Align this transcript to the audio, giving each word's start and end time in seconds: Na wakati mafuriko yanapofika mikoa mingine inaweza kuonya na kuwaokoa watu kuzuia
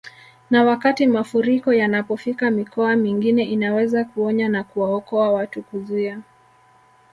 Na 0.49 0.63
wakati 0.63 1.07
mafuriko 1.07 1.73
yanapofika 1.73 2.51
mikoa 2.51 2.95
mingine 2.95 3.43
inaweza 3.43 4.03
kuonya 4.03 4.49
na 4.49 4.63
kuwaokoa 4.63 5.31
watu 5.31 5.63
kuzuia 5.63 6.21